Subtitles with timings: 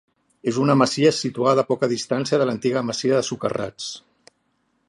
[0.51, 3.93] És una masia situada a poca distància de l'antiga masia de Socarrats.